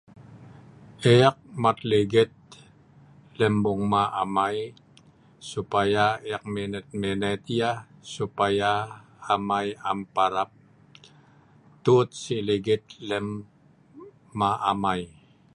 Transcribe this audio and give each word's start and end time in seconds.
Ek 1.15 1.37
mat 1.61 1.77
ligit 1.89 2.33
lem 3.39 3.55
bungma 3.63 4.01
amai, 4.21 4.57
supaya 5.51 6.05
ek 6.35 6.43
minet-minet 6.53 7.43
yah, 7.59 7.77
supaya 8.15 8.71
amai 9.33 9.67
am 9.89 9.99
parap 10.13 10.49
tut 11.83 12.07
si 12.21 12.35
ligit 12.47 12.83
lem 13.09 13.27
ma' 14.39 14.61
amai. 14.71 15.01